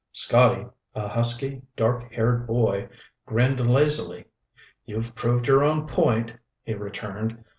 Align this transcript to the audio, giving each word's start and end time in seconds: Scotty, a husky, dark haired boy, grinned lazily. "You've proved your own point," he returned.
Scotty, 0.13 0.65
a 0.95 1.09
husky, 1.09 1.61
dark 1.77 2.11
haired 2.11 2.47
boy, 2.47 2.89
grinned 3.27 3.59
lazily. 3.71 4.25
"You've 4.83 5.13
proved 5.13 5.45
your 5.47 5.63
own 5.63 5.85
point," 5.85 6.33
he 6.63 6.73
returned. 6.73 7.45